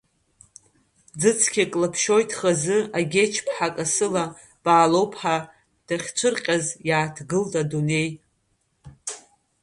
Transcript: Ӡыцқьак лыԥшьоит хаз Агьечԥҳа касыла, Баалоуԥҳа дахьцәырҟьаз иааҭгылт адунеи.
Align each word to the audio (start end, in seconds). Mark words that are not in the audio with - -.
Ӡыцқьак 1.19 1.71
лыԥшьоит 1.81 2.31
хаз 2.37 2.63
Агьечԥҳа 2.97 3.67
касыла, 3.75 4.25
Баалоуԥҳа 4.63 5.37
дахьцәырҟьаз 5.87 6.65
иааҭгылт 6.87 7.53
адунеи. 7.61 8.09